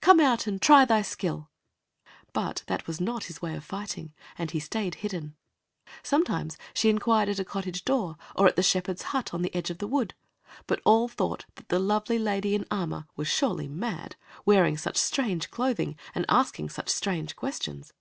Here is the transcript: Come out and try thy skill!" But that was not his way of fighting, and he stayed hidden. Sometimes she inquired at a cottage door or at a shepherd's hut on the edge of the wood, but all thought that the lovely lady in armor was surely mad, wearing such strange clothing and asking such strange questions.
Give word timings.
Come 0.00 0.20
out 0.20 0.46
and 0.46 0.62
try 0.62 0.84
thy 0.84 1.02
skill!" 1.02 1.50
But 2.32 2.62
that 2.68 2.86
was 2.86 3.00
not 3.00 3.24
his 3.24 3.42
way 3.42 3.56
of 3.56 3.64
fighting, 3.64 4.14
and 4.38 4.48
he 4.48 4.60
stayed 4.60 4.94
hidden. 4.94 5.34
Sometimes 6.04 6.56
she 6.72 6.88
inquired 6.88 7.28
at 7.28 7.40
a 7.40 7.44
cottage 7.44 7.84
door 7.84 8.16
or 8.36 8.46
at 8.46 8.56
a 8.56 8.62
shepherd's 8.62 9.02
hut 9.02 9.34
on 9.34 9.42
the 9.42 9.52
edge 9.56 9.70
of 9.70 9.78
the 9.78 9.88
wood, 9.88 10.14
but 10.68 10.80
all 10.84 11.08
thought 11.08 11.46
that 11.56 11.68
the 11.68 11.80
lovely 11.80 12.20
lady 12.20 12.54
in 12.54 12.64
armor 12.70 13.08
was 13.16 13.26
surely 13.26 13.66
mad, 13.66 14.14
wearing 14.44 14.76
such 14.78 14.96
strange 14.96 15.50
clothing 15.50 15.98
and 16.14 16.26
asking 16.28 16.68
such 16.68 16.88
strange 16.88 17.34
questions. 17.34 17.92